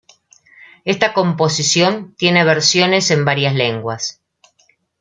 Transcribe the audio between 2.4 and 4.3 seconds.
versiones en varias lenguas.